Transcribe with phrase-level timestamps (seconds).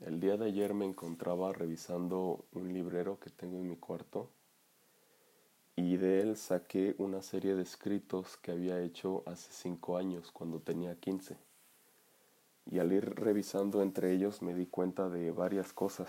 [0.00, 4.30] El día de ayer me encontraba revisando un librero que tengo en mi cuarto
[5.76, 10.58] y de él saqué una serie de escritos que había hecho hace cinco años cuando
[10.60, 11.36] tenía 15.
[12.70, 16.08] Y al ir revisando entre ellos me di cuenta de varias cosas.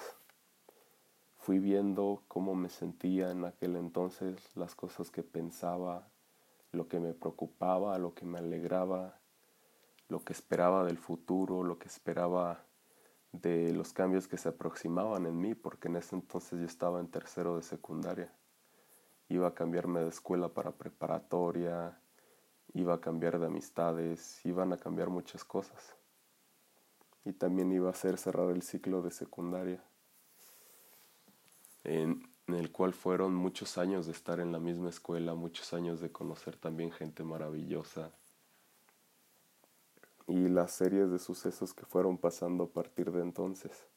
[1.36, 6.08] Fui viendo cómo me sentía en aquel entonces, las cosas que pensaba,
[6.72, 9.20] lo que me preocupaba, lo que me alegraba,
[10.08, 12.64] lo que esperaba del futuro, lo que esperaba
[13.32, 17.08] de los cambios que se aproximaban en mí, porque en ese entonces yo estaba en
[17.08, 18.34] tercero de secundaria.
[19.30, 21.98] Iba a cambiarme de escuela para preparatoria,
[22.74, 25.96] iba a cambiar de amistades, iban a cambiar muchas cosas.
[27.24, 29.84] Y también iba a ser cerrar el ciclo de secundaria,
[31.84, 36.02] en, en el cual fueron muchos años de estar en la misma escuela, muchos años
[36.02, 38.12] de conocer también gente maravillosa,
[40.28, 43.88] y las series de sucesos que fueron pasando a partir de entonces.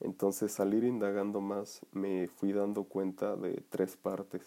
[0.00, 4.42] Entonces al ir indagando más me fui dando cuenta de tres partes.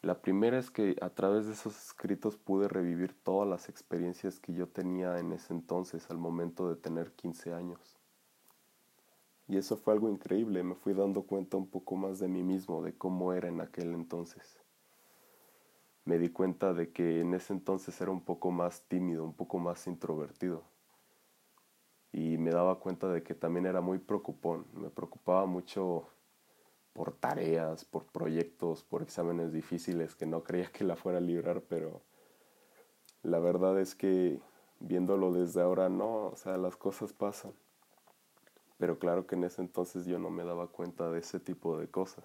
[0.00, 4.52] La primera es que a través de esos escritos pude revivir todas las experiencias que
[4.52, 7.98] yo tenía en ese entonces al momento de tener 15 años.
[9.46, 12.82] Y eso fue algo increíble, me fui dando cuenta un poco más de mí mismo,
[12.82, 14.61] de cómo era en aquel entonces
[16.04, 19.58] me di cuenta de que en ese entonces era un poco más tímido, un poco
[19.58, 20.64] más introvertido.
[22.12, 24.66] Y me daba cuenta de que también era muy preocupón.
[24.74, 26.08] Me preocupaba mucho
[26.92, 31.62] por tareas, por proyectos, por exámenes difíciles que no creía que la fuera a librar,
[31.62, 32.02] pero
[33.22, 34.40] la verdad es que
[34.80, 37.54] viéndolo desde ahora no, o sea, las cosas pasan.
[38.76, 41.88] Pero claro que en ese entonces yo no me daba cuenta de ese tipo de
[41.88, 42.24] cosas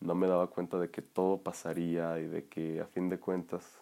[0.00, 3.80] no me daba cuenta de que todo pasaría y de que a fin de cuentas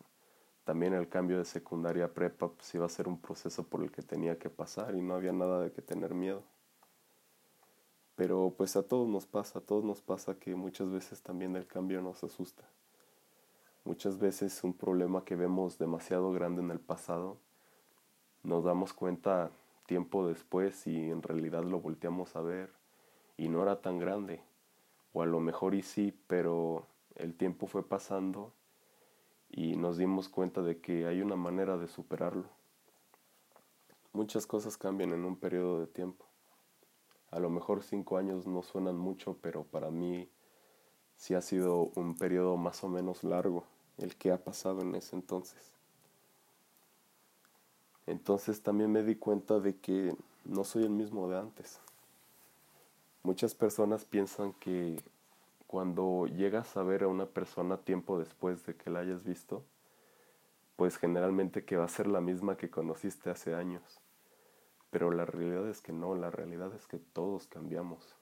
[0.65, 3.91] también el cambio de secundaria a prepa pues iba a ser un proceso por el
[3.91, 6.43] que tenía que pasar y no había nada de que tener miedo.
[8.17, 11.67] Pero pues a todos nos pasa, a todos nos pasa que muchas veces también el
[11.67, 12.65] cambio nos asusta.
[13.85, 17.37] Muchas veces un problema que vemos demasiado grande en el pasado,
[18.43, 19.51] nos damos cuenta
[19.87, 22.71] tiempo después y en realidad lo volteamos a ver
[23.37, 24.41] y no era tan grande
[25.15, 28.53] o a lo mejor y sí, pero el tiempo fue pasando
[29.49, 32.49] y nos dimos cuenta de que hay una manera de superarlo.
[34.13, 36.27] Muchas cosas cambian en un periodo de tiempo.
[37.31, 40.29] A lo mejor cinco años no suenan mucho, pero para mí
[41.17, 43.65] sí ha sido un periodo más o menos largo
[43.99, 45.73] el que ha pasado en ese entonces.
[48.07, 50.15] Entonces también me di cuenta de que
[50.45, 51.81] no soy el mismo de antes.
[53.25, 55.03] Muchas personas piensan que
[55.67, 59.65] cuando llegas a ver a una persona tiempo después de que la hayas visto,
[60.77, 64.03] pues generalmente que va a ser la misma que conociste hace años.
[64.91, 68.15] Pero la realidad es que no, la realidad es que todos cambiamos.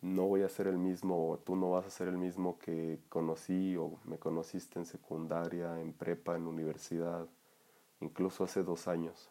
[0.00, 3.00] No voy a ser el mismo, o tú no vas a ser el mismo que
[3.08, 7.26] conocí o me conociste en secundaria, en prepa, en universidad,
[7.98, 9.28] incluso hace dos años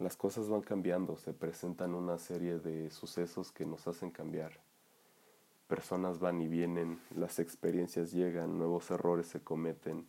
[0.00, 4.58] las cosas van cambiando, se presentan una serie de sucesos que nos hacen cambiar.
[5.68, 10.06] Personas van y vienen, las experiencias llegan, nuevos errores se cometen,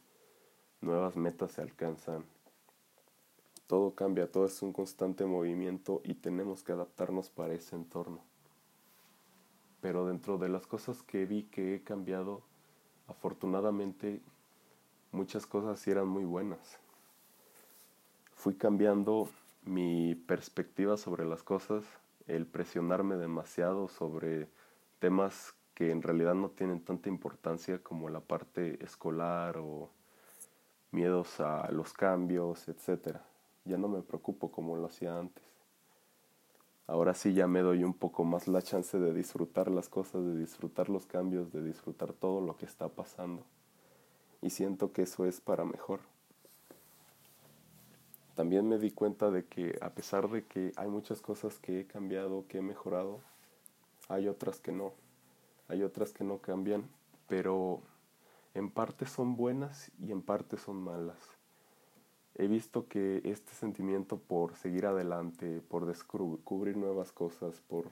[0.79, 2.23] nuevas metas se alcanzan.
[3.67, 8.23] Todo cambia, todo es un constante movimiento y tenemos que adaptarnos para ese entorno.
[9.81, 12.43] Pero dentro de las cosas que vi que he cambiado,
[13.07, 14.21] afortunadamente
[15.11, 16.79] muchas cosas eran muy buenas.
[18.33, 19.29] Fui cambiando
[19.63, 21.83] mi perspectiva sobre las cosas,
[22.27, 24.49] el presionarme demasiado sobre
[24.99, 29.89] temas que en realidad no tienen tanta importancia como la parte escolar o
[30.91, 33.17] miedos a los cambios, etc.
[33.65, 35.43] Ya no me preocupo como lo hacía antes.
[36.87, 40.37] Ahora sí ya me doy un poco más la chance de disfrutar las cosas, de
[40.37, 43.45] disfrutar los cambios, de disfrutar todo lo que está pasando.
[44.41, 46.01] Y siento que eso es para mejor
[48.41, 51.85] también me di cuenta de que a pesar de que hay muchas cosas que he
[51.85, 53.19] cambiado, que he mejorado,
[54.09, 54.93] hay otras que no.
[55.67, 56.89] Hay otras que no cambian,
[57.27, 57.81] pero
[58.55, 61.19] en parte son buenas y en parte son malas.
[62.33, 67.85] He visto que este sentimiento por seguir adelante, por descubrir nuevas cosas, por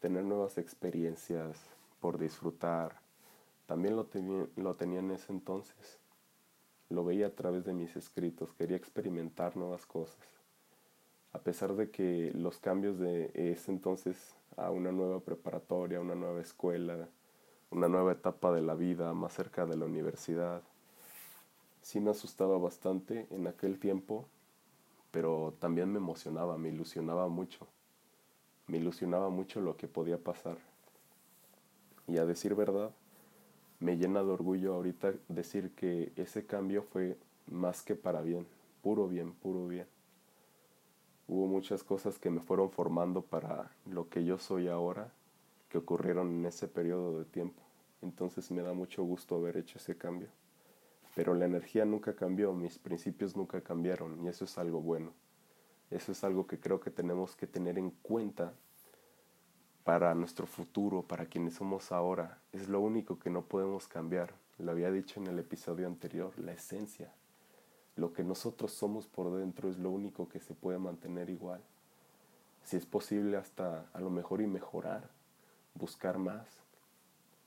[0.00, 1.60] tener nuevas experiencias,
[2.00, 3.02] por disfrutar,
[3.66, 4.08] también lo,
[4.56, 5.98] lo tenía en ese entonces
[6.90, 10.16] lo veía a través de mis escritos, quería experimentar nuevas cosas.
[11.32, 16.40] A pesar de que los cambios de ese entonces a una nueva preparatoria, una nueva
[16.40, 17.08] escuela,
[17.70, 20.62] una nueva etapa de la vida más cerca de la universidad,
[21.82, 24.26] sí me asustaba bastante en aquel tiempo,
[25.10, 27.66] pero también me emocionaba, me ilusionaba mucho.
[28.66, 30.58] Me ilusionaba mucho lo que podía pasar.
[32.06, 32.90] Y a decir verdad,
[33.80, 37.16] me llena de orgullo ahorita decir que ese cambio fue
[37.46, 38.46] más que para bien,
[38.82, 39.86] puro bien, puro bien.
[41.28, 45.12] Hubo muchas cosas que me fueron formando para lo que yo soy ahora,
[45.68, 47.62] que ocurrieron en ese periodo de tiempo.
[48.02, 50.28] Entonces me da mucho gusto haber hecho ese cambio.
[51.14, 55.12] Pero la energía nunca cambió, mis principios nunca cambiaron y eso es algo bueno.
[55.90, 58.52] Eso es algo que creo que tenemos que tener en cuenta
[59.88, 62.42] para nuestro futuro, para quienes somos ahora.
[62.52, 64.34] Es lo único que no podemos cambiar.
[64.58, 67.10] Lo había dicho en el episodio anterior, la esencia.
[67.96, 71.62] Lo que nosotros somos por dentro es lo único que se puede mantener igual.
[72.64, 75.08] Si es posible hasta a lo mejor y mejorar,
[75.72, 76.46] buscar más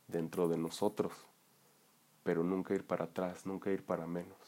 [0.08, 1.14] dentro de nosotros,
[2.24, 4.40] pero nunca ir para atrás, nunca ir para menos.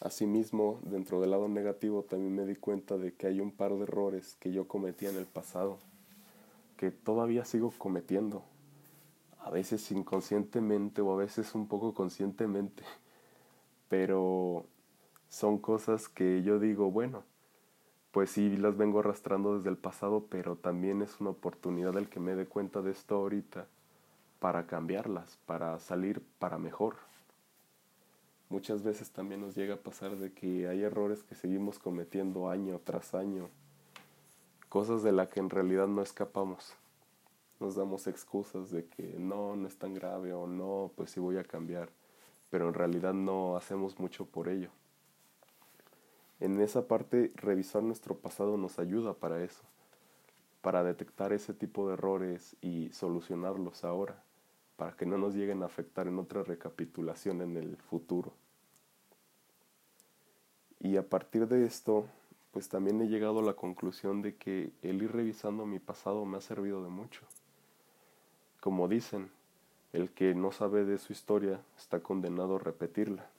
[0.00, 3.84] Asimismo, dentro del lado negativo también me di cuenta de que hay un par de
[3.84, 5.78] errores que yo cometí en el pasado,
[6.76, 8.44] que todavía sigo cometiendo,
[9.38, 12.82] a veces inconscientemente o a veces un poco conscientemente,
[13.88, 14.66] pero
[15.28, 17.22] son cosas que yo digo, bueno,
[18.10, 22.20] pues sí las vengo arrastrando desde el pasado, pero también es una oportunidad el que
[22.20, 23.66] me dé cuenta de esto ahorita
[24.38, 26.96] para cambiarlas, para salir para mejor
[28.54, 32.80] muchas veces también nos llega a pasar de que hay errores que seguimos cometiendo año
[32.84, 33.48] tras año,
[34.68, 36.72] cosas de las que en realidad no escapamos.
[37.58, 41.36] Nos damos excusas de que no, no es tan grave o no, pues sí voy
[41.36, 41.88] a cambiar,
[42.48, 44.70] pero en realidad no hacemos mucho por ello.
[46.38, 49.64] En esa parte, revisar nuestro pasado nos ayuda para eso,
[50.62, 54.22] para detectar ese tipo de errores y solucionarlos ahora
[54.76, 58.32] para que no nos lleguen a afectar en otra recapitulación en el futuro.
[60.84, 62.04] Y a partir de esto,
[62.52, 66.36] pues también he llegado a la conclusión de que el ir revisando mi pasado me
[66.36, 67.22] ha servido de mucho.
[68.60, 69.30] Como dicen,
[69.94, 73.30] el que no sabe de su historia está condenado a repetirla.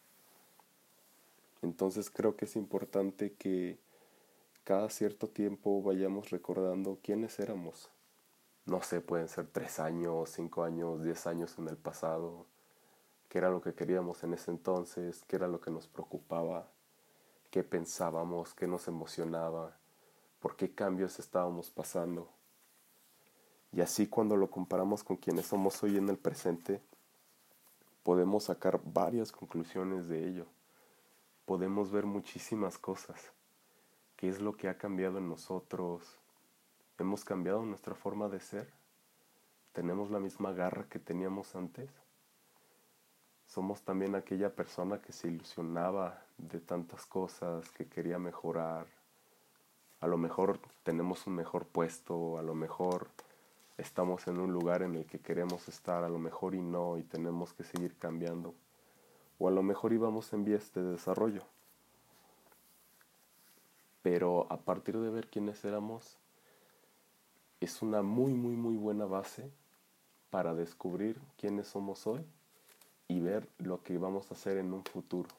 [1.61, 3.77] Entonces creo que es importante que
[4.63, 7.91] cada cierto tiempo vayamos recordando quiénes éramos,
[8.65, 12.47] no sé, pueden ser tres años, cinco años, diez años en el pasado,
[13.29, 16.71] qué era lo que queríamos en ese entonces, qué era lo que nos preocupaba,
[17.55, 19.77] qué pensábamos, qué nos emocionaba,
[20.41, 22.29] por qué cambios estábamos pasando.
[23.71, 26.81] Y así cuando lo comparamos con quienes somos hoy en el presente,
[28.03, 30.47] podemos sacar varias conclusiones de ello.
[31.45, 33.31] Podemos ver muchísimas cosas.
[34.17, 36.03] ¿Qué es lo que ha cambiado en nosotros?
[36.97, 38.73] ¿Hemos cambiado nuestra forma de ser?
[39.71, 41.89] ¿Tenemos la misma garra que teníamos antes?
[43.47, 48.87] Somos también aquella persona que se ilusionaba de tantas cosas, que quería mejorar.
[50.01, 53.07] A lo mejor tenemos un mejor puesto, a lo mejor
[53.77, 57.03] estamos en un lugar en el que queremos estar, a lo mejor y no, y
[57.03, 58.53] tenemos que seguir cambiando.
[59.39, 61.43] O a lo mejor íbamos en vías de desarrollo.
[64.01, 66.17] Pero a partir de ver quiénes éramos,
[67.59, 69.49] es una muy, muy, muy buena base
[70.29, 72.25] para descubrir quiénes somos hoy
[73.07, 75.29] y ver lo que vamos a hacer en un futuro.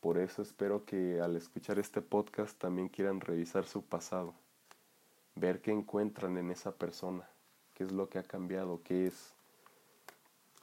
[0.00, 4.34] Por eso espero que al escuchar este podcast también quieran revisar su pasado,
[5.34, 7.28] ver qué encuentran en esa persona,
[7.74, 9.34] qué es lo que ha cambiado, qué es,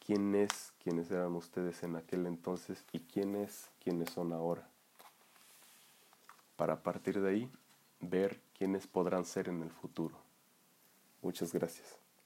[0.04, 4.68] quién es quiénes eran ustedes en aquel entonces y quién es quiénes son ahora.
[6.56, 7.52] Para partir de ahí
[8.00, 10.16] ver quiénes podrán ser en el futuro.
[11.22, 12.07] Muchas gracias.